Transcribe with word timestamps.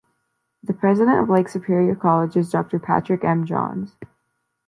The 0.63 0.73
president 0.73 1.19
of 1.19 1.29
Lake 1.29 1.47
Superior 1.47 1.93
College 1.93 2.35
is 2.35 2.49
Doctor 2.49 2.79
Patrick 2.79 3.23
M. 3.23 3.45
Johns. 3.45 3.97